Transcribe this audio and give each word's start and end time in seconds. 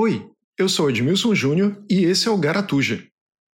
Oi, 0.00 0.30
eu 0.56 0.68
sou 0.68 0.88
Edmilson 0.88 1.34
Júnior 1.34 1.76
e 1.90 2.04
esse 2.04 2.28
é 2.28 2.30
o 2.30 2.38
Garatuja. 2.38 3.04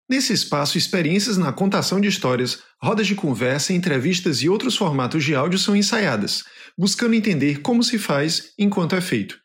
Nesse 0.09 0.33
espaço, 0.33 0.77
experiências 0.77 1.38
na 1.38 1.54
contação 1.54 2.01
de 2.01 2.09
histórias, 2.09 2.61
rodas 2.81 3.07
de 3.07 3.15
conversa, 3.15 3.71
entrevistas 3.71 4.41
e 4.41 4.49
outros 4.49 4.75
formatos 4.75 5.23
de 5.23 5.33
áudio 5.33 5.57
são 5.57 5.73
ensaiadas, 5.73 6.43
buscando 6.77 7.14
entender 7.14 7.61
como 7.61 7.82
se 7.82 7.97
faz 7.97 8.51
enquanto 8.59 8.93
é 8.93 9.00
feito. 9.00 9.39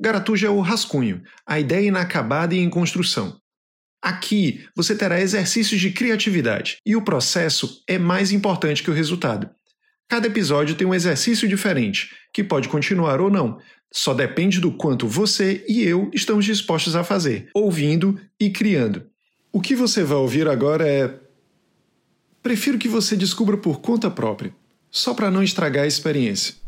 Garatuja 0.00 0.46
é 0.46 0.50
o 0.50 0.60
rascunho, 0.60 1.24
a 1.44 1.58
ideia 1.58 1.88
inacabada 1.88 2.54
e 2.54 2.58
em 2.58 2.70
construção. 2.70 3.36
Aqui 4.00 4.64
você 4.76 4.94
terá 4.94 5.20
exercícios 5.20 5.80
de 5.80 5.90
criatividade 5.90 6.76
e 6.86 6.94
o 6.94 7.02
processo 7.02 7.82
é 7.88 7.98
mais 7.98 8.30
importante 8.30 8.80
que 8.80 8.92
o 8.92 8.94
resultado. 8.94 9.50
Cada 10.08 10.26
episódio 10.26 10.74
tem 10.74 10.86
um 10.86 10.94
exercício 10.94 11.48
diferente, 11.48 12.14
que 12.32 12.44
pode 12.44 12.68
continuar 12.68 13.20
ou 13.20 13.30
não, 13.30 13.58
só 13.92 14.12
depende 14.12 14.60
do 14.60 14.72
quanto 14.72 15.06
você 15.06 15.64
e 15.68 15.82
eu 15.82 16.10
estamos 16.12 16.44
dispostos 16.44 16.96
a 16.96 17.04
fazer, 17.04 17.48
ouvindo 17.54 18.20
e 18.38 18.50
criando. 18.50 19.06
O 19.52 19.60
que 19.60 19.76
você 19.76 20.02
vai 20.02 20.18
ouvir 20.18 20.48
agora 20.48 20.86
é. 20.86 21.20
Prefiro 22.42 22.76
que 22.76 22.88
você 22.88 23.16
descubra 23.16 23.56
por 23.56 23.80
conta 23.80 24.10
própria, 24.10 24.52
só 24.90 25.14
para 25.14 25.30
não 25.30 25.42
estragar 25.42 25.84
a 25.84 25.88
experiência. 25.88 26.63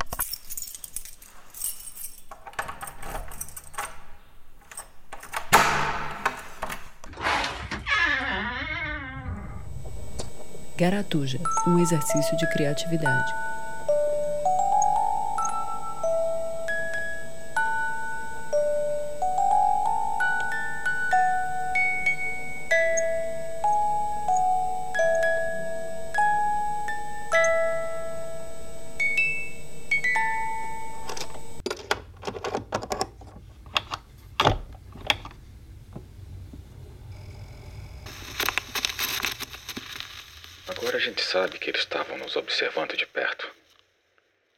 Um 11.67 11.79
exercício 11.79 12.37
de 12.37 12.49
criatividade. 12.51 13.31
Gente 41.07 41.23
sabe 41.23 41.57
que 41.57 41.69
eles 41.69 41.81
estavam 41.81 42.17
nos 42.17 42.35
observando 42.35 42.97
de 42.97 43.05
perto. 43.05 43.49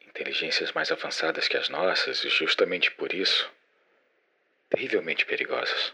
Inteligências 0.02 0.72
mais 0.72 0.92
avançadas 0.92 1.48
que 1.48 1.56
as 1.56 1.70
nossas 1.70 2.24
e 2.24 2.30
justamente 2.30 2.90
por 2.90 3.14
isso, 3.14 3.48
terrivelmente 4.68 5.28
perigosas. 5.28 5.94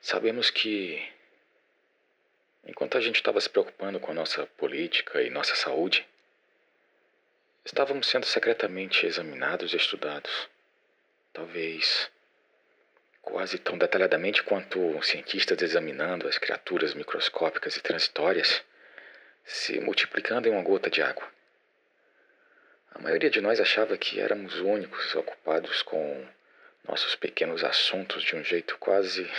Sabemos 0.00 0.48
que, 0.48 1.06
enquanto 2.64 2.96
a 2.96 3.00
gente 3.02 3.16
estava 3.16 3.38
se 3.42 3.50
preocupando 3.50 4.00
com 4.00 4.10
a 4.10 4.14
nossa 4.14 4.46
política 4.56 5.20
e 5.20 5.28
nossa 5.28 5.54
saúde, 5.54 6.06
estávamos 7.62 8.06
sendo 8.06 8.24
secretamente 8.24 9.04
examinados 9.04 9.74
e 9.74 9.76
estudados. 9.76 10.48
Talvez 11.30 12.10
quase 13.20 13.58
tão 13.58 13.76
detalhadamente 13.76 14.42
quanto 14.42 15.02
cientistas 15.02 15.60
examinando 15.60 16.26
as 16.26 16.38
criaturas 16.38 16.94
microscópicas 16.94 17.76
e 17.76 17.82
transitórias 17.82 18.64
se 19.44 19.80
multiplicando 19.80 20.48
em 20.48 20.52
uma 20.52 20.62
gota 20.62 20.90
de 20.90 21.02
água. 21.02 21.28
A 22.94 22.98
maioria 22.98 23.30
de 23.30 23.40
nós 23.40 23.60
achava 23.60 23.96
que 23.96 24.20
éramos 24.20 24.60
únicos 24.60 25.14
ocupados 25.14 25.82
com 25.82 26.26
nossos 26.86 27.14
pequenos 27.14 27.64
assuntos 27.64 28.22
de 28.22 28.36
um 28.36 28.44
jeito 28.44 28.76
quase 28.78 29.30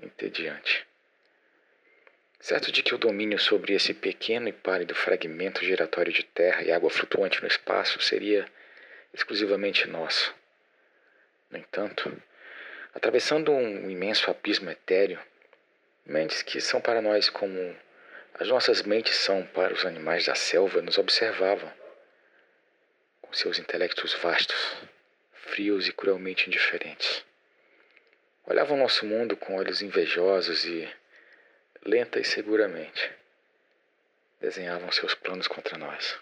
entediante. 0.00 0.86
Certo 2.40 2.70
de 2.70 2.82
que 2.82 2.94
o 2.94 2.98
domínio 2.98 3.38
sobre 3.38 3.74
esse 3.74 3.94
pequeno 3.94 4.48
e 4.48 4.52
pálido 4.52 4.94
fragmento 4.94 5.64
giratório 5.64 6.12
de 6.12 6.22
terra 6.22 6.62
e 6.62 6.70
água 6.70 6.90
flutuante 6.90 7.40
no 7.40 7.48
espaço 7.48 8.00
seria 8.00 8.46
exclusivamente 9.12 9.86
nosso. 9.86 10.34
No 11.50 11.58
entanto, 11.58 12.22
atravessando 12.94 13.50
um 13.52 13.88
imenso 13.88 14.30
abismo 14.30 14.70
etéreo, 14.70 15.20
mentes 16.04 16.42
que 16.42 16.60
são 16.60 16.80
para 16.80 17.00
nós 17.00 17.30
como 17.30 17.76
as 18.34 18.48
nossas 18.48 18.82
mentes 18.82 19.16
são, 19.16 19.46
para 19.46 19.72
os 19.72 19.84
animais 19.84 20.26
da 20.26 20.34
selva, 20.34 20.82
nos 20.82 20.98
observavam, 20.98 21.72
com 23.22 23.32
seus 23.32 23.60
intelectos 23.60 24.12
vastos, 24.14 24.76
frios 25.32 25.86
e 25.86 25.92
cruelmente 25.92 26.48
indiferentes. 26.48 27.24
Olhavam 28.44 28.76
nosso 28.76 29.06
mundo 29.06 29.36
com 29.36 29.54
olhos 29.54 29.82
invejosos 29.82 30.64
e, 30.64 30.92
lenta 31.86 32.18
e 32.18 32.24
seguramente, 32.24 33.12
desenhavam 34.40 34.90
seus 34.90 35.14
planos 35.14 35.46
contra 35.46 35.78
nós. 35.78 36.18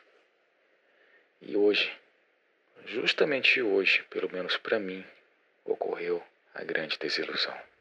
E 1.40 1.56
hoje, 1.56 1.90
justamente 2.84 3.62
hoje, 3.62 4.02
pelo 4.10 4.30
menos 4.30 4.58
para 4.58 4.78
mim, 4.78 5.02
ocorreu 5.64 6.22
a 6.54 6.62
grande 6.62 6.98
desilusão. 6.98 7.71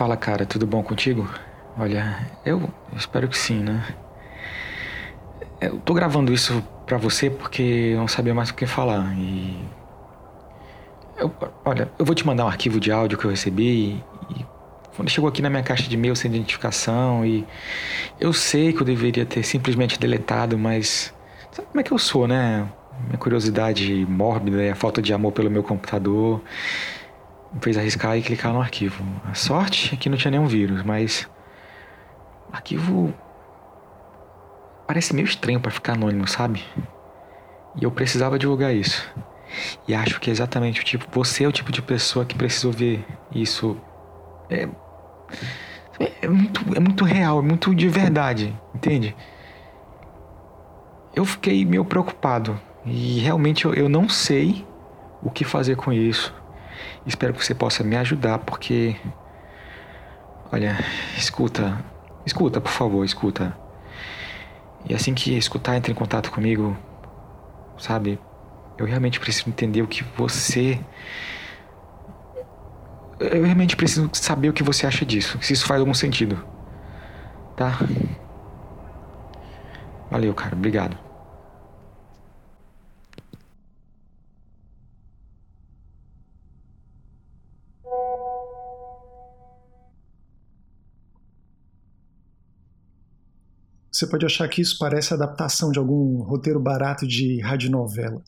Fala, 0.00 0.16
cara, 0.16 0.46
tudo 0.46 0.66
bom 0.66 0.82
contigo? 0.82 1.28
Olha, 1.78 2.26
eu 2.42 2.70
espero 2.96 3.28
que 3.28 3.36
sim, 3.36 3.62
né? 3.62 3.84
Eu 5.60 5.78
tô 5.80 5.92
gravando 5.92 6.32
isso 6.32 6.64
pra 6.86 6.96
você 6.96 7.28
porque 7.28 7.90
eu 7.92 7.98
não 7.98 8.08
sabia 8.08 8.32
mais 8.32 8.48
o 8.48 8.54
que 8.54 8.64
falar 8.64 9.14
e. 9.18 9.62
Eu, 11.18 11.30
olha, 11.66 11.92
eu 11.98 12.04
vou 12.06 12.14
te 12.14 12.26
mandar 12.26 12.46
um 12.46 12.48
arquivo 12.48 12.80
de 12.80 12.90
áudio 12.90 13.18
que 13.18 13.26
eu 13.26 13.30
recebi 13.30 14.02
e 14.30 14.46
quando 14.96 15.10
chegou 15.10 15.28
aqui 15.28 15.42
na 15.42 15.50
minha 15.50 15.62
caixa 15.62 15.86
de 15.86 15.94
e-mail 15.96 16.16
sem 16.16 16.30
identificação 16.30 17.22
e 17.26 17.46
eu 18.18 18.32
sei 18.32 18.72
que 18.72 18.80
eu 18.80 18.86
deveria 18.86 19.26
ter 19.26 19.42
simplesmente 19.42 20.00
deletado, 20.00 20.56
mas 20.56 21.12
sabe 21.52 21.68
como 21.68 21.78
é 21.78 21.82
que 21.82 21.92
eu 21.92 21.98
sou, 21.98 22.26
né? 22.26 22.66
Minha 23.06 23.18
curiosidade 23.18 24.06
mórbida 24.08 24.62
e 24.62 24.70
a 24.70 24.74
falta 24.74 25.02
de 25.02 25.12
amor 25.12 25.32
pelo 25.32 25.50
meu 25.50 25.62
computador 25.62 26.40
me 27.52 27.60
fez 27.60 27.76
arriscar 27.76 28.16
e 28.16 28.22
clicar 28.22 28.52
no 28.52 28.60
arquivo. 28.60 29.02
A 29.24 29.34
sorte 29.34 29.94
é 29.94 29.96
que 29.96 30.08
não 30.08 30.16
tinha 30.16 30.30
nenhum 30.30 30.46
vírus, 30.46 30.82
mas 30.82 31.28
arquivo 32.52 33.12
parece 34.86 35.14
meio 35.14 35.26
estranho 35.26 35.60
para 35.60 35.70
ficar 35.70 35.94
anônimo, 35.94 36.26
sabe? 36.26 36.64
E 37.76 37.84
eu 37.84 37.90
precisava 37.90 38.38
divulgar 38.38 38.74
isso. 38.74 39.08
E 39.86 39.94
acho 39.94 40.20
que 40.20 40.30
é 40.30 40.32
exatamente 40.32 40.80
o 40.80 40.84
tipo, 40.84 41.06
você 41.10 41.44
é 41.44 41.48
o 41.48 41.52
tipo 41.52 41.72
de 41.72 41.82
pessoa 41.82 42.24
que 42.24 42.34
precisa 42.34 42.70
ver 42.70 43.04
isso. 43.32 43.76
É, 44.48 44.68
É 46.22 46.28
muito, 46.28 46.60
é 46.76 46.80
muito 46.80 47.04
real, 47.04 47.38
é 47.40 47.42
muito 47.42 47.74
de 47.74 47.88
verdade, 47.88 48.56
entende? 48.74 49.14
Eu 51.14 51.24
fiquei 51.24 51.64
meio 51.64 51.84
preocupado 51.84 52.58
e 52.84 53.18
realmente 53.20 53.64
eu, 53.64 53.74
eu 53.74 53.88
não 53.88 54.08
sei 54.08 54.64
o 55.22 55.30
que 55.30 55.44
fazer 55.44 55.76
com 55.76 55.92
isso. 55.92 56.32
Espero 57.06 57.32
que 57.32 57.44
você 57.44 57.54
possa 57.54 57.82
me 57.82 57.96
ajudar, 57.96 58.38
porque. 58.38 58.96
Olha, 60.52 60.78
escuta. 61.16 61.82
Escuta, 62.26 62.60
por 62.60 62.70
favor, 62.70 63.04
escuta. 63.04 63.56
E 64.88 64.94
assim 64.94 65.14
que 65.14 65.36
escutar, 65.36 65.76
entre 65.76 65.92
em 65.92 65.94
contato 65.94 66.30
comigo, 66.30 66.76
sabe? 67.78 68.18
Eu 68.76 68.86
realmente 68.86 69.20
preciso 69.20 69.48
entender 69.48 69.82
o 69.82 69.86
que 69.86 70.04
você. 70.16 70.80
Eu 73.18 73.44
realmente 73.44 73.76
preciso 73.76 74.08
saber 74.14 74.48
o 74.48 74.52
que 74.52 74.62
você 74.62 74.86
acha 74.86 75.04
disso, 75.04 75.38
se 75.42 75.52
isso 75.52 75.66
faz 75.66 75.80
algum 75.80 75.92
sentido. 75.92 76.42
Tá? 77.56 77.78
Valeu, 80.10 80.32
cara. 80.32 80.56
Obrigado. 80.56 81.09
Você 94.00 94.06
pode 94.06 94.24
achar 94.24 94.48
que 94.48 94.62
isso 94.62 94.78
parece 94.78 95.12
adaptação 95.12 95.70
de 95.70 95.78
algum 95.78 96.22
roteiro 96.22 96.58
barato 96.58 97.06
de 97.06 97.38
radionovela, 97.42 98.22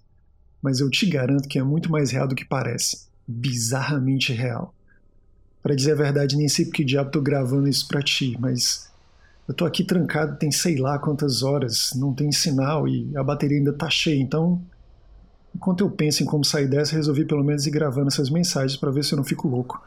mas 0.61 0.81
eu 0.81 0.91
te 0.91 1.07
garanto 1.07 1.49
que 1.49 1.59
é 1.59 1.63
muito 1.63 1.91
mais 1.91 2.11
real 2.11 2.29
do 2.29 2.35
que 2.35 2.45
parece. 2.45 3.07
Bizarramente 3.27 4.35
real. 4.35 4.75
Para 5.63 5.75
dizer 5.75 5.93
a 5.93 5.95
verdade, 5.95 6.37
nem 6.37 6.47
sei 6.47 6.67
porque 6.67 6.85
diabo 6.85 7.11
tô 7.11 7.23
gravando 7.23 7.71
isso 7.71 7.89
pra 7.89 8.03
ti, 8.03 8.37
mas 8.39 8.93
eu 9.49 9.55
tô 9.55 9.65
aqui 9.65 9.83
trancado 9.83 10.37
tem 10.37 10.53
sei 10.53 10.77
lá 10.77 10.99
quantas 10.99 11.43
horas, 11.43 11.93
não 11.97 12.13
tem 12.13 12.31
sinal 12.31 12.87
e 12.87 13.11
a 13.17 13.25
bateria 13.25 13.57
ainda 13.57 13.73
tá 13.73 13.89
cheia, 13.89 14.21
então 14.21 14.61
enquanto 15.57 15.81
eu 15.81 15.91
penso 15.91 16.23
em 16.23 16.27
como 16.27 16.45
sair 16.45 16.69
dessa, 16.69 16.95
resolvi 16.95 17.25
pelo 17.25 17.43
menos 17.43 17.67
ir 17.67 17.71
gravando 17.71 18.09
essas 18.09 18.29
mensagens 18.29 18.77
para 18.77 18.91
ver 18.91 19.05
se 19.05 19.15
eu 19.15 19.17
não 19.17 19.25
fico 19.25 19.49
louco. 19.49 19.83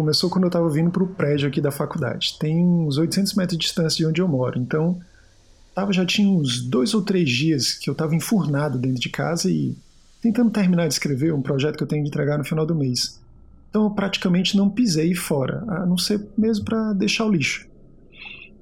Começou 0.00 0.30
quando 0.30 0.44
eu 0.44 0.48
estava 0.48 0.66
vindo 0.70 0.90
para 0.90 1.02
o 1.02 1.06
prédio 1.06 1.46
aqui 1.46 1.60
da 1.60 1.70
faculdade. 1.70 2.38
Tem 2.38 2.64
uns 2.64 2.96
800 2.96 3.34
metros 3.34 3.58
de 3.58 3.66
distância 3.66 3.98
de 3.98 4.06
onde 4.06 4.22
eu 4.22 4.26
moro. 4.26 4.58
Então, 4.58 4.98
tava, 5.74 5.92
já 5.92 6.06
tinha 6.06 6.26
uns 6.26 6.62
dois 6.62 6.94
ou 6.94 7.02
três 7.02 7.28
dias 7.28 7.74
que 7.74 7.90
eu 7.90 7.92
estava 7.92 8.14
enfurnado 8.14 8.78
dentro 8.78 8.98
de 8.98 9.10
casa 9.10 9.50
e 9.50 9.76
tentando 10.22 10.50
terminar 10.50 10.88
de 10.88 10.94
escrever 10.94 11.34
um 11.34 11.42
projeto 11.42 11.76
que 11.76 11.82
eu 11.82 11.86
tenho 11.86 12.02
de 12.02 12.08
entregar 12.08 12.38
no 12.38 12.44
final 12.44 12.64
do 12.64 12.74
mês. 12.74 13.20
Então, 13.68 13.84
eu 13.84 13.90
praticamente 13.90 14.56
não 14.56 14.70
pisei 14.70 15.14
fora, 15.14 15.62
a 15.68 15.84
não 15.84 15.98
ser 15.98 16.26
mesmo 16.36 16.64
para 16.64 16.94
deixar 16.94 17.26
o 17.26 17.30
lixo. 17.30 17.68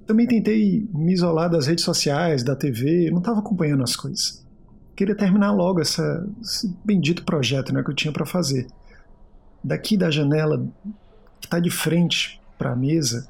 Também 0.08 0.26
tentei 0.26 0.88
me 0.92 1.12
isolar 1.12 1.48
das 1.48 1.68
redes 1.68 1.84
sociais, 1.84 2.42
da 2.42 2.56
TV, 2.56 3.12
não 3.12 3.20
estava 3.20 3.38
acompanhando 3.38 3.84
as 3.84 3.94
coisas. 3.94 4.44
Queria 4.96 5.14
terminar 5.14 5.52
logo 5.52 5.80
essa, 5.80 6.28
esse 6.42 6.76
bendito 6.84 7.24
projeto 7.24 7.72
né, 7.72 7.80
que 7.84 7.90
eu 7.92 7.94
tinha 7.94 8.12
para 8.12 8.26
fazer. 8.26 8.66
Daqui 9.62 9.96
da 9.96 10.10
janela 10.10 10.68
está 11.48 11.58
de 11.58 11.70
frente 11.70 12.38
para 12.58 12.72
a 12.72 12.76
mesa 12.76 13.26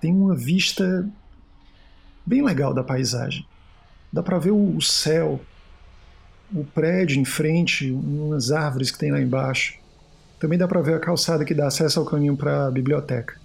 tem 0.00 0.14
uma 0.14 0.34
vista 0.34 1.06
bem 2.24 2.42
legal 2.42 2.72
da 2.72 2.82
paisagem. 2.82 3.46
Dá 4.10 4.22
para 4.22 4.38
ver 4.38 4.50
o 4.50 4.80
céu, 4.80 5.38
o 6.52 6.64
prédio 6.64 7.20
em 7.20 7.24
frente, 7.24 7.90
umas 7.90 8.50
árvores 8.50 8.90
que 8.90 8.98
tem 8.98 9.12
lá 9.12 9.20
embaixo. 9.20 9.78
Também 10.38 10.58
dá 10.58 10.66
para 10.66 10.80
ver 10.80 10.94
a 10.94 10.98
calçada 11.00 11.44
que 11.44 11.52
dá 11.52 11.66
acesso 11.66 12.00
ao 12.00 12.06
caminho 12.06 12.34
para 12.34 12.66
a 12.66 12.70
biblioteca. 12.70 13.38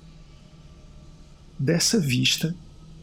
Dessa 1.59 1.99
vista, 1.99 2.55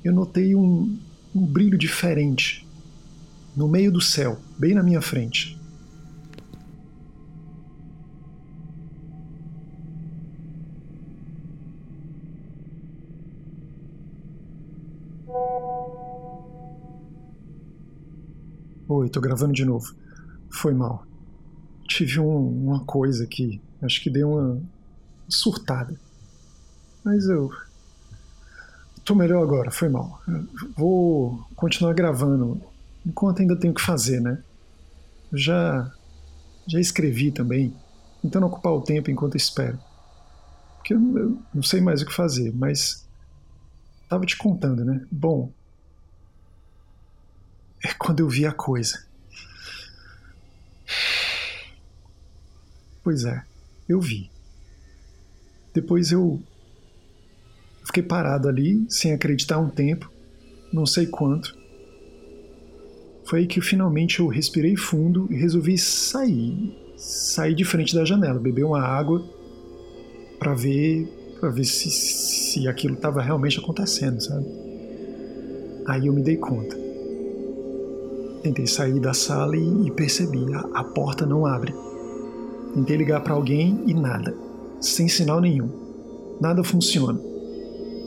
eu 0.02 0.14
notei 0.14 0.54
um, 0.54 0.98
um 1.34 1.44
brilho 1.44 1.76
diferente 1.76 2.66
no 3.54 3.68
meio 3.68 3.92
do 3.92 4.00
céu, 4.00 4.40
bem 4.58 4.72
na 4.72 4.82
minha 4.82 5.02
frente. 5.02 5.60
Oi, 18.94 19.08
tô 19.08 19.22
gravando 19.22 19.54
de 19.54 19.64
novo. 19.64 19.94
Foi 20.50 20.74
mal. 20.74 21.06
Tive 21.88 22.20
um, 22.20 22.66
uma 22.66 22.84
coisa 22.84 23.24
aqui. 23.24 23.58
Acho 23.80 24.02
que 24.02 24.10
deu 24.10 24.30
uma 24.30 24.62
surtada. 25.26 25.98
Mas 27.02 27.24
eu. 27.26 27.50
Tô 29.02 29.14
melhor 29.14 29.42
agora, 29.42 29.70
foi 29.70 29.88
mal. 29.88 30.20
Vou 30.76 31.42
continuar 31.56 31.94
gravando 31.94 32.60
enquanto 33.04 33.40
ainda 33.40 33.56
tenho 33.56 33.72
que 33.72 33.80
fazer, 33.80 34.20
né? 34.20 34.42
Já. 35.32 35.90
Já 36.66 36.78
escrevi 36.78 37.32
também, 37.32 37.74
tentando 38.20 38.46
ocupar 38.46 38.74
o 38.74 38.82
tempo 38.82 39.10
enquanto 39.10 39.38
espero. 39.38 39.78
Porque 40.76 40.92
eu, 40.92 41.38
não 41.52 41.62
sei 41.62 41.80
mais 41.80 42.02
o 42.02 42.06
que 42.06 42.12
fazer, 42.12 42.52
mas. 42.54 43.08
Tava 44.06 44.26
te 44.26 44.36
contando, 44.36 44.84
né? 44.84 45.02
Bom, 45.10 45.50
quando 48.12 48.20
eu 48.20 48.28
vi 48.28 48.44
a 48.44 48.52
coisa. 48.52 49.02
Pois 53.02 53.24
é, 53.24 53.42
eu 53.88 53.98
vi. 53.98 54.30
Depois 55.72 56.12
eu 56.12 56.38
fiquei 57.86 58.02
parado 58.02 58.50
ali, 58.50 58.84
sem 58.90 59.14
acreditar 59.14 59.58
um 59.58 59.70
tempo, 59.70 60.12
não 60.70 60.84
sei 60.84 61.06
quanto. 61.06 61.56
Foi 63.24 63.40
aí 63.40 63.46
que 63.46 63.62
finalmente 63.62 64.20
eu 64.20 64.26
respirei 64.26 64.76
fundo 64.76 65.26
e 65.30 65.34
resolvi 65.34 65.78
sair, 65.78 66.76
sair 66.98 67.54
de 67.54 67.64
frente 67.64 67.94
da 67.94 68.04
janela, 68.04 68.38
beber 68.38 68.64
uma 68.64 68.82
água 68.82 69.26
para 70.38 70.52
ver, 70.52 71.06
para 71.40 71.48
ver 71.48 71.64
se, 71.64 71.90
se 71.90 72.68
aquilo 72.68 72.92
estava 72.92 73.22
realmente 73.22 73.58
acontecendo, 73.58 74.20
sabe? 74.20 74.44
Aí 75.86 76.08
eu 76.08 76.12
me 76.12 76.22
dei 76.22 76.36
conta. 76.36 76.81
Tentei 78.42 78.66
sair 78.66 78.98
da 78.98 79.14
sala 79.14 79.56
e, 79.56 79.90
percebi, 79.92 80.52
a, 80.52 80.80
a 80.80 80.82
porta 80.82 81.24
não 81.24 81.46
abre. 81.46 81.72
Tentei 82.74 82.96
ligar 82.96 83.20
para 83.20 83.34
alguém 83.34 83.84
e 83.86 83.94
nada, 83.94 84.36
sem 84.80 85.06
sinal 85.06 85.40
nenhum. 85.40 85.68
Nada 86.40 86.64
funciona. 86.64 87.20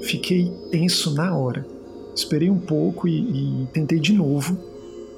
Fiquei 0.02 0.52
tenso 0.72 1.14
na 1.14 1.34
hora. 1.34 1.66
Esperei 2.14 2.50
um 2.50 2.60
pouco 2.60 3.08
e, 3.08 3.64
e 3.64 3.68
tentei 3.68 3.98
de 3.98 4.12
novo, 4.12 4.58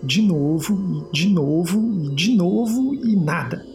de 0.03 0.22
novo, 0.22 1.08
e 1.10 1.15
de 1.15 1.30
novo, 1.30 1.80
e 2.03 2.10
de 2.13 2.36
novo 2.36 2.94
e 2.94 3.15
nada. 3.15 3.65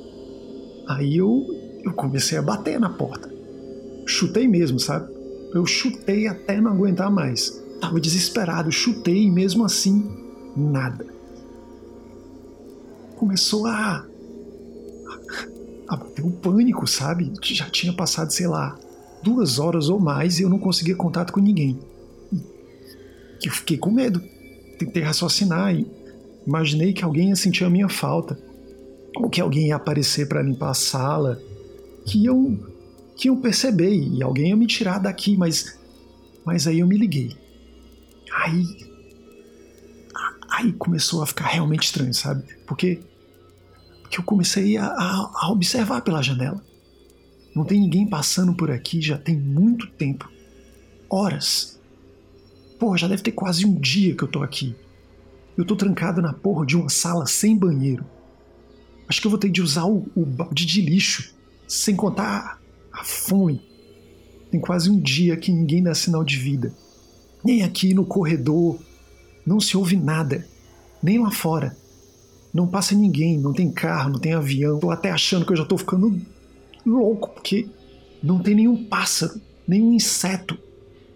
Aí 0.87 1.16
eu, 1.16 1.45
eu 1.83 1.93
comecei 1.93 2.38
a 2.38 2.43
bater 2.43 2.78
na 2.78 2.88
porta. 2.88 3.28
Chutei 4.07 4.47
mesmo, 4.47 4.78
sabe? 4.78 5.12
Eu 5.52 5.66
chutei 5.66 6.28
até 6.28 6.61
não 6.61 6.71
aguentar 6.71 7.11
mais. 7.11 7.61
Tava 7.81 8.00
desesperado, 8.00 8.71
chutei 8.71 9.25
e 9.25 9.31
mesmo 9.31 9.64
assim, 9.64 10.09
nada 10.57 11.12
começou 13.23 13.67
a, 13.67 14.05
a 15.87 15.97
bater 15.97 16.25
um 16.25 16.33
pânico, 16.33 16.88
sabe? 16.88 17.33
Já 17.41 17.71
tinha 17.71 17.93
passado, 17.93 18.33
sei 18.33 18.49
lá, 18.49 18.76
duas 19.23 19.61
horas 19.61 19.88
ou 19.88 20.00
mais 20.00 20.41
e 20.41 20.43
eu 20.43 20.49
não 20.49 20.59
conseguia 20.59 20.97
contato 20.97 21.33
com 21.33 21.38
ninguém. 21.38 21.79
E 22.33 23.47
eu 23.47 23.52
fiquei 23.52 23.79
com 23.79 23.93
medo. 23.93 24.21
Tentei 24.76 25.05
raciocinar 25.05 25.73
e 25.73 25.88
imaginei 26.45 26.93
que 26.93 27.05
alguém 27.05 27.29
ia 27.29 27.37
sentir 27.37 27.62
a 27.62 27.71
minha 27.71 27.88
falta. 27.88 28.37
Ou 29.14 29.31
que 29.31 29.41
alguém 29.41 29.69
ia 29.69 29.76
aparecer 29.76 30.26
para 30.26 30.43
limpar 30.43 30.71
a 30.71 30.75
sala. 30.75 31.41
Que 32.05 32.25
iam, 32.25 32.59
que 33.14 33.29
iam 33.29 33.41
perceber 33.41 33.95
e 33.95 34.21
alguém 34.21 34.49
ia 34.49 34.57
me 34.57 34.67
tirar 34.67 34.99
daqui, 34.99 35.37
mas, 35.37 35.79
mas 36.45 36.67
aí 36.67 36.81
eu 36.81 36.88
me 36.88 36.99
liguei. 36.99 37.37
Aí. 38.33 38.67
Aí 40.50 40.73
começou 40.73 41.23
a 41.23 41.26
ficar 41.26 41.47
realmente 41.47 41.85
estranho, 41.85 42.12
sabe? 42.12 42.45
Porque 42.67 43.00
que 44.12 44.21
eu 44.21 44.25
comecei 44.25 44.76
a, 44.76 44.85
a, 44.85 45.33
a 45.35 45.50
observar 45.50 46.02
pela 46.02 46.21
janela. 46.21 46.62
Não 47.57 47.64
tem 47.64 47.81
ninguém 47.81 48.07
passando 48.07 48.52
por 48.52 48.71
aqui 48.71 49.00
já 49.00 49.16
tem 49.16 49.35
muito 49.35 49.87
tempo. 49.87 50.31
Horas. 51.09 51.81
Porra, 52.78 52.99
já 52.99 53.09
deve 53.09 53.23
ter 53.23 53.33
quase 53.33 53.64
um 53.64 53.75
dia 53.75 54.14
que 54.14 54.23
eu 54.23 54.28
tô 54.28 54.42
aqui. 54.42 54.76
Eu 55.57 55.64
tô 55.64 55.75
trancado 55.75 56.21
na 56.21 56.35
porra 56.35 56.66
de 56.66 56.76
uma 56.76 56.90
sala 56.90 57.26
sem 57.26 57.57
banheiro. 57.57 58.04
Acho 59.09 59.19
que 59.19 59.26
eu 59.26 59.31
vou 59.31 59.40
ter 59.40 59.50
de 59.50 59.62
usar 59.62 59.87
o, 59.87 60.07
o 60.14 60.26
balde 60.26 60.66
de 60.66 60.83
lixo, 60.83 61.35
sem 61.66 61.97
contar 61.97 62.61
a, 62.92 63.04
fome. 63.04 63.62
Tem 64.50 64.61
quase 64.61 64.90
um 64.90 65.00
dia 65.00 65.38
que 65.38 65.50
ninguém 65.50 65.83
dá 65.83 65.95
sinal 65.95 66.23
de 66.23 66.37
vida. 66.37 66.75
Nem 67.42 67.62
aqui 67.62 67.95
no 67.95 68.04
corredor. 68.04 68.78
Não 69.47 69.59
se 69.59 69.75
ouve 69.75 69.97
nada. 69.97 70.47
Nem 71.02 71.19
lá 71.19 71.31
fora. 71.31 71.75
Não 72.52 72.66
passa 72.66 72.94
ninguém, 72.94 73.38
não 73.38 73.52
tem 73.52 73.71
carro, 73.71 74.11
não 74.11 74.18
tem 74.18 74.35
avião. 74.35 74.78
Tô 74.78 74.90
até 74.90 75.11
achando 75.11 75.47
que 75.47 75.52
eu 75.52 75.56
já 75.56 75.64
tô 75.64 75.78
ficando 75.78 76.21
louco, 76.85 77.30
porque 77.30 77.68
não 78.23 78.38
tem 78.40 78.54
nenhum 78.54 78.85
pássaro. 78.85 79.40
nenhum 79.66 79.92
inseto. 79.92 80.59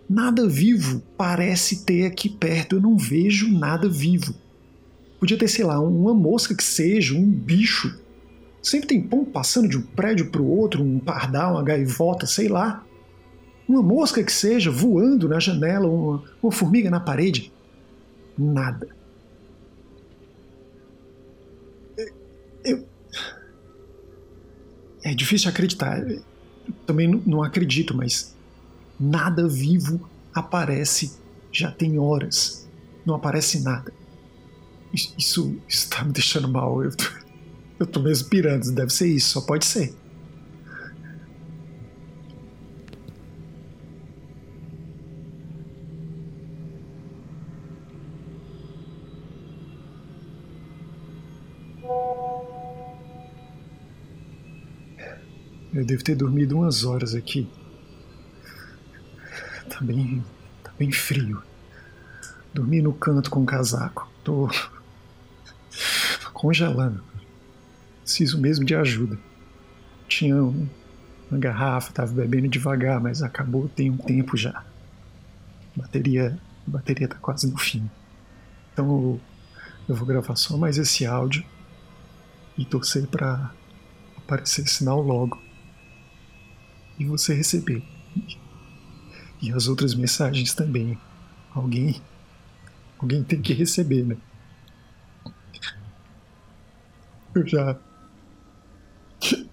Nada 0.08 0.48
vivo 0.48 1.02
parece 1.16 1.84
ter 1.84 2.06
aqui 2.06 2.28
perto. 2.28 2.76
Eu 2.76 2.80
não 2.80 2.96
vejo 2.96 3.52
nada 3.52 3.88
vivo. 3.88 4.34
Podia 5.18 5.36
ter, 5.36 5.48
sei 5.48 5.64
lá, 5.64 5.80
uma 5.80 6.14
mosca 6.14 6.54
que 6.54 6.62
seja, 6.62 7.14
um 7.14 7.28
bicho. 7.28 7.98
Sempre 8.62 8.88
tem 8.88 9.02
pão 9.02 9.24
passando 9.24 9.68
de 9.68 9.76
um 9.76 9.82
prédio 9.82 10.30
para 10.30 10.42
o 10.42 10.48
outro, 10.48 10.82
um 10.82 10.98
pardal, 10.98 11.54
uma 11.54 11.62
gaivota, 11.62 12.26
sei 12.26 12.48
lá. 12.48 12.84
Uma 13.68 13.82
mosca 13.82 14.22
que 14.22 14.32
seja 14.32 14.70
voando 14.70 15.28
na 15.28 15.40
janela, 15.40 15.88
uma, 15.88 16.22
uma 16.42 16.52
formiga 16.52 16.88
na 16.88 17.00
parede. 17.00 17.52
Nada. 18.38 18.88
Eu. 22.66 22.86
É 25.02 25.14
difícil 25.14 25.48
acreditar. 25.48 25.98
Eu 26.00 26.22
também 26.86 27.22
não 27.24 27.42
acredito, 27.42 27.96
mas 27.96 28.34
nada 28.98 29.48
vivo 29.48 30.08
aparece 30.34 31.12
já 31.52 31.70
tem 31.70 31.98
horas. 31.98 32.68
Não 33.04 33.14
aparece 33.14 33.60
nada. 33.60 33.92
Isso 34.92 35.56
está 35.68 36.04
me 36.04 36.12
deixando 36.12 36.48
mal. 36.48 36.82
Eu 36.82 36.94
tô, 36.94 37.04
eu 37.80 37.86
tô. 37.86 38.00
Deve 38.00 38.90
ser 38.90 39.08
isso, 39.08 39.30
só 39.30 39.40
pode 39.40 39.64
ser. 39.64 39.94
Eu 55.76 55.84
devo 55.84 56.02
ter 56.02 56.14
dormido 56.14 56.56
umas 56.56 56.84
horas 56.84 57.14
aqui. 57.14 57.46
Tá 59.68 59.78
bem. 59.82 60.24
tá 60.64 60.72
bem 60.78 60.90
frio. 60.90 61.42
Dormi 62.54 62.80
no 62.80 62.94
canto 62.94 63.28
com 63.28 63.42
o 63.42 63.46
casaco. 63.46 64.10
Tô. 64.24 64.48
congelando. 66.32 67.04
Preciso 68.00 68.40
mesmo 68.40 68.64
de 68.64 68.74
ajuda. 68.74 69.18
Tinha 70.08 70.36
um, 70.36 70.66
uma 71.30 71.38
garrafa, 71.38 71.92
tava 71.92 72.10
bebendo 72.14 72.48
devagar, 72.48 72.98
mas 72.98 73.22
acabou 73.22 73.68
tem 73.68 73.90
um 73.90 73.98
tempo 73.98 74.34
já. 74.34 74.64
A 75.76 75.82
bateria, 75.82 76.38
bateria 76.66 77.06
tá 77.06 77.16
quase 77.16 77.50
no 77.50 77.58
fim. 77.58 77.90
Então 78.72 78.86
eu, 78.86 79.20
eu 79.90 79.94
vou 79.94 80.06
gravar 80.06 80.36
só 80.36 80.56
mais 80.56 80.78
esse 80.78 81.04
áudio 81.04 81.44
e 82.56 82.64
torcer 82.64 83.06
para 83.08 83.50
aparecer 84.16 84.66
sinal 84.66 85.02
logo 85.02 85.44
e 86.98 87.04
você 87.04 87.34
receber. 87.34 87.82
E 89.40 89.52
as 89.52 89.68
outras 89.68 89.94
mensagens 89.94 90.54
também. 90.54 90.98
Alguém. 91.54 92.00
Alguém 92.98 93.22
tem 93.22 93.40
que 93.40 93.52
receber, 93.52 94.04
né? 94.04 94.16
Eu 97.34 97.46
já. 97.46 97.78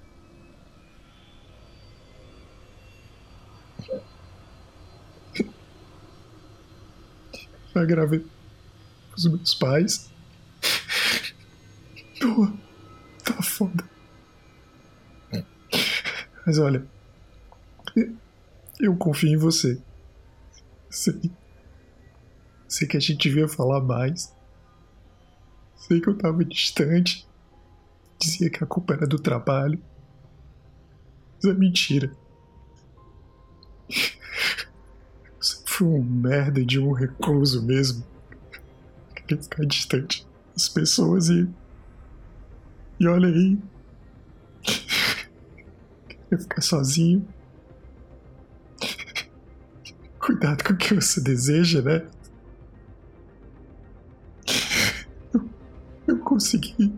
Já 7.75 7.83
gravei 7.85 8.23
os 9.17 9.25
meus 9.25 9.55
pais. 9.55 10.11
Pô, 12.21 12.47
tá 13.23 13.41
foda. 13.41 13.83
Mas 16.45 16.59
olha, 16.59 16.85
eu 18.79 18.95
confio 18.95 19.29
em 19.29 19.37
você. 19.37 19.81
Sei. 20.89 21.31
Sei 22.67 22.87
que 22.87 22.97
a 22.97 22.99
gente 22.99 23.29
devia 23.29 23.47
falar 23.47 23.81
mais. 23.81 24.33
Sei 25.75 25.99
que 26.01 26.07
eu 26.07 26.17
tava 26.17 26.43
distante. 26.43 27.27
Dizia 28.19 28.49
que 28.49 28.63
a 28.63 28.67
culpa 28.67 28.93
era 28.93 29.05
do 29.05 29.19
trabalho. 29.19 29.79
Mas 31.35 31.51
é 31.51 31.53
mentira. 31.53 32.15
Você 35.39 35.61
foi 35.65 35.87
um 35.87 36.03
merda 36.03 36.63
de 36.65 36.79
um 36.79 36.93
recluso 36.93 37.61
mesmo. 37.61 38.03
Queria 39.15 39.41
ficar 39.41 39.65
distante 39.65 40.25
das 40.53 40.69
pessoas 40.69 41.29
e. 41.29 41.49
E 42.99 43.07
olha 43.07 43.27
aí. 43.27 43.57
Queria 46.07 46.39
ficar 46.39 46.61
sozinho. 46.61 47.27
Cuidado 50.25 50.63
com 50.63 50.71
o 50.71 50.77
que 50.77 50.93
você 50.93 51.19
deseja, 51.19 51.81
né? 51.81 52.07
Eu, 55.33 55.49
eu 56.07 56.17
consegui. 56.19 56.93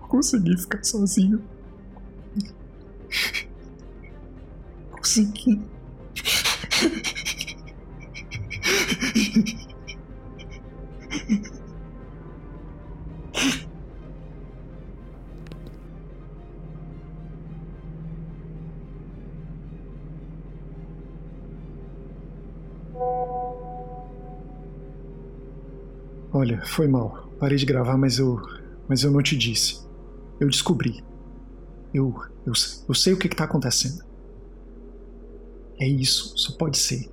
Consegui 0.00 0.58
ficar 0.58 0.84
sozinho. 0.84 1.42
Consegui. 4.90 5.62
Olha, 26.38 26.64
foi 26.64 26.86
mal. 26.86 27.28
Parei 27.40 27.58
de 27.58 27.66
gravar, 27.66 27.96
mas 27.96 28.20
eu. 28.20 28.40
Mas 28.88 29.02
eu 29.02 29.10
não 29.10 29.20
te 29.20 29.36
disse. 29.36 29.84
Eu 30.38 30.48
descobri. 30.48 31.02
Eu. 31.92 32.14
Eu, 32.46 32.52
eu 32.88 32.94
sei 32.94 33.12
o 33.12 33.18
que 33.18 33.26
está 33.26 33.42
acontecendo. 33.42 34.04
É 35.80 35.88
isso, 35.88 36.38
só 36.38 36.56
pode 36.56 36.78
ser. 36.78 37.10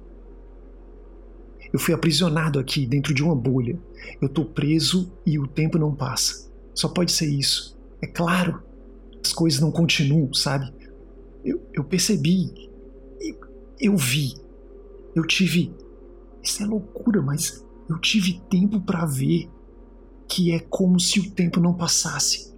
Eu 1.74 1.80
fui 1.80 1.92
aprisionado 1.92 2.60
aqui 2.60 2.86
dentro 2.86 3.16
de 3.16 3.24
uma 3.24 3.36
bolha. 3.36 3.80
Eu 4.22 4.30
tô 4.30 4.46
preso 4.46 5.12
e 5.26 5.40
o 5.40 5.48
tempo 5.48 5.80
não 5.80 5.96
passa. 5.96 6.48
Só 6.76 6.88
pode 6.88 7.12
ser 7.12 7.26
isso. 7.26 7.76
É 8.04 8.06
claro. 8.06 8.62
As 9.24 9.34
coisas 9.34 9.60
não 9.60 9.72
continuam, 9.72 10.32
sabe? 10.36 10.72
Eu, 11.44 11.68
eu 11.74 11.84
percebi. 11.84 12.70
Eu, 13.20 13.40
eu 13.80 13.98
vi. 13.98 14.36
Eu 15.16 15.26
tive. 15.26 15.74
Isso 16.44 16.62
é 16.62 16.66
loucura, 16.68 17.24
mas 17.24 17.66
eu 17.90 17.98
tive 18.00 18.42
tempo 18.50 18.80
para 18.82 19.06
ver 19.06 19.50
que 20.28 20.52
é 20.52 20.60
como 20.60 21.00
se 21.00 21.20
o 21.20 21.32
tempo 21.32 21.60
não 21.60 21.74
passasse. 21.74 22.54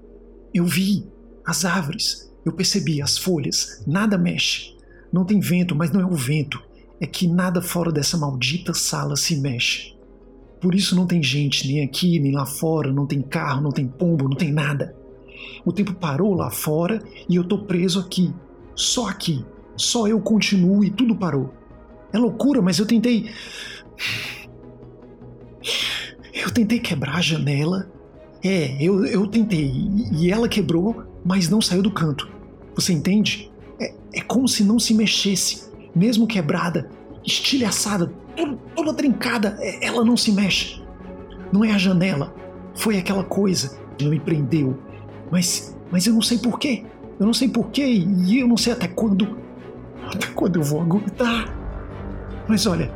Eu 0.53 0.65
vi 0.65 1.05
as 1.45 1.65
árvores, 1.65 2.33
eu 2.45 2.51
percebi 2.51 3.01
as 3.01 3.17
folhas, 3.17 3.83
nada 3.85 4.17
mexe. 4.17 4.75
Não 5.11 5.25
tem 5.25 5.39
vento, 5.39 5.75
mas 5.75 5.91
não 5.91 6.01
é 6.01 6.05
o 6.05 6.13
vento, 6.13 6.61
é 6.99 7.05
que 7.05 7.27
nada 7.27 7.61
fora 7.61 7.91
dessa 7.91 8.17
maldita 8.17 8.73
sala 8.73 9.15
se 9.15 9.35
mexe. 9.35 9.95
Por 10.59 10.73
isso 10.73 10.95
não 10.95 11.05
tem 11.05 11.21
gente, 11.21 11.67
nem 11.67 11.83
aqui, 11.83 12.19
nem 12.19 12.31
lá 12.31 12.45
fora, 12.45 12.91
não 12.91 13.05
tem 13.05 13.21
carro, 13.21 13.61
não 13.61 13.71
tem 13.71 13.87
pombo, 13.87 14.27
não 14.27 14.35
tem 14.35 14.51
nada. 14.51 14.95
O 15.63 15.71
tempo 15.71 15.93
parou 15.93 16.33
lá 16.33 16.49
fora 16.49 17.01
e 17.29 17.35
eu 17.35 17.43
tô 17.43 17.59
preso 17.59 17.99
aqui, 17.99 18.33
só 18.73 19.07
aqui. 19.07 19.45
Só 19.75 20.07
eu 20.07 20.19
continuo 20.19 20.83
e 20.83 20.89
tudo 20.89 21.15
parou. 21.15 21.53
É 22.11 22.17
loucura, 22.17 22.61
mas 22.61 22.79
eu 22.79 22.85
tentei. 22.85 23.29
Eu 26.47 26.51
tentei 26.53 26.79
quebrar 26.79 27.17
a 27.17 27.21
janela. 27.21 27.91
É, 28.41 28.77
eu, 28.79 29.05
eu 29.05 29.27
tentei. 29.27 29.69
E 30.13 30.31
ela 30.31 30.47
quebrou, 30.47 31.03
mas 31.25 31.49
não 31.49 31.59
saiu 31.59 31.81
do 31.81 31.91
canto. 31.91 32.29
Você 32.73 32.93
entende? 32.93 33.51
É, 33.77 33.93
é 34.13 34.21
como 34.21 34.47
se 34.47 34.63
não 34.63 34.79
se 34.79 34.93
mexesse. 34.93 35.69
Mesmo 35.93 36.25
quebrada, 36.25 36.89
estilhaçada, 37.25 38.07
toda, 38.33 38.55
toda 38.73 38.93
trincada, 38.93 39.57
é, 39.59 39.85
ela 39.85 40.05
não 40.05 40.15
se 40.15 40.31
mexe. 40.31 40.81
Não 41.51 41.65
é 41.65 41.73
a 41.73 41.77
janela. 41.77 42.33
Foi 42.75 42.97
aquela 42.97 43.25
coisa 43.25 43.77
que 43.97 44.07
me 44.07 44.17
prendeu. 44.17 44.79
Mas, 45.29 45.77
mas 45.91 46.07
eu 46.07 46.13
não 46.13 46.21
sei 46.21 46.37
porquê. 46.37 46.85
Eu 47.19 47.25
não 47.25 47.33
sei 47.33 47.49
porquê 47.49 47.85
e 47.85 48.39
eu 48.39 48.47
não 48.47 48.55
sei 48.55 48.71
até 48.71 48.87
quando. 48.87 49.37
Até 50.05 50.27
quando 50.27 50.55
eu 50.55 50.63
vou 50.63 50.79
aguentar. 50.79 51.53
Mas 52.47 52.65
olha, 52.65 52.89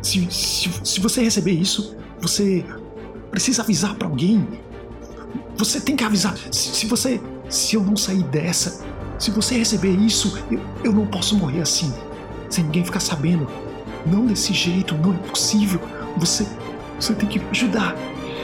se, 0.00 0.26
se, 0.30 0.70
se 0.82 1.00
você 1.00 1.22
receber 1.22 1.52
isso, 1.52 1.94
você 2.18 2.64
precisa 3.34 3.62
avisar 3.62 3.96
para 3.96 4.06
alguém. 4.06 4.46
Você 5.56 5.80
tem 5.80 5.96
que 5.96 6.04
avisar. 6.04 6.36
Se, 6.52 6.68
se, 6.68 6.86
você. 6.86 7.20
Se 7.48 7.74
eu 7.74 7.82
não 7.82 7.96
sair 7.96 8.22
dessa, 8.22 8.84
se 9.18 9.30
você 9.32 9.58
receber 9.58 9.90
isso, 9.90 10.38
eu, 10.50 10.60
eu 10.84 10.92
não 10.92 11.06
posso 11.06 11.36
morrer 11.36 11.60
assim. 11.60 11.92
Sem 12.48 12.64
ninguém 12.64 12.84
ficar 12.84 13.00
sabendo. 13.00 13.48
Não 14.06 14.24
desse 14.24 14.54
jeito, 14.54 14.94
não 14.94 15.12
é 15.12 15.16
possível. 15.28 15.80
Você. 16.16 16.46
Você 16.98 17.12
tem 17.12 17.28
que 17.28 17.40
me 17.40 17.50
ajudar. 17.50 17.96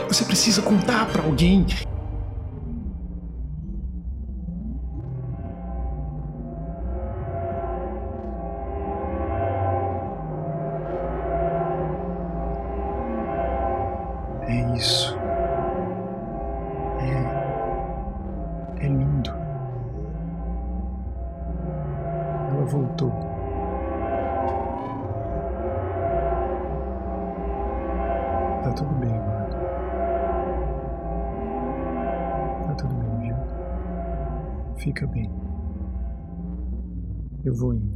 Você 0.09 0.25
precisa 0.25 0.61
contar 0.61 1.07
para 1.07 1.23
alguém. 1.23 1.65
Voltou. 22.71 23.11
Tá 28.63 28.73
tudo 28.73 28.95
bem 28.95 29.13
agora. 29.13 29.51
Tá 32.67 32.75
tudo 32.75 32.95
bem, 32.95 33.19
viu? 33.21 33.37
Fica 34.77 35.07
bem. 35.09 35.31
Eu 37.45 37.55
vou 37.55 37.75
indo. 37.75 37.90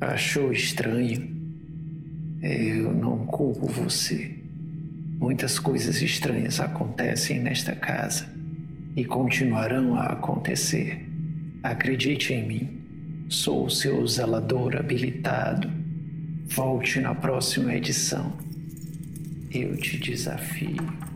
Achou 0.00 0.52
estranho? 0.52 1.28
Eu 2.40 2.94
não 2.94 3.26
culpo 3.26 3.66
você. 3.66 4.32
Muitas 5.18 5.58
coisas 5.58 6.00
estranhas 6.00 6.60
acontecem 6.60 7.40
nesta 7.40 7.74
casa 7.74 8.28
e 8.94 9.04
continuarão 9.04 9.96
a 9.96 10.12
acontecer. 10.12 11.04
Acredite 11.64 12.32
em 12.32 12.46
mim. 12.46 12.80
Sou 13.28 13.66
o 13.66 13.70
seu 13.70 14.06
zelador 14.06 14.76
habilitado. 14.76 15.68
Volte 16.46 17.00
na 17.00 17.14
próxima 17.16 17.74
edição. 17.74 18.32
Eu 19.50 19.76
te 19.76 19.98
desafio. 19.98 21.07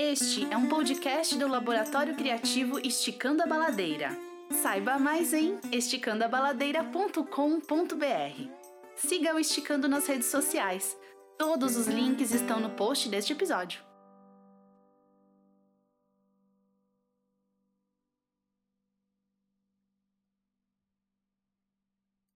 Este 0.00 0.46
é 0.48 0.56
um 0.56 0.68
podcast 0.68 1.36
do 1.36 1.48
Laboratório 1.48 2.14
Criativo 2.14 2.78
Esticando 2.78 3.42
a 3.42 3.46
Baladeira. 3.46 4.16
Saiba 4.62 4.96
mais 4.96 5.34
em 5.34 5.58
esticandoabaladeira.com.br. 5.72 8.48
Siga 8.94 9.34
o 9.34 9.40
Esticando 9.40 9.88
nas 9.88 10.06
redes 10.06 10.28
sociais. 10.28 10.96
Todos 11.36 11.76
os 11.76 11.88
links 11.88 12.32
estão 12.32 12.60
no 12.60 12.70
post 12.70 13.08
deste 13.08 13.32
episódio. 13.32 13.87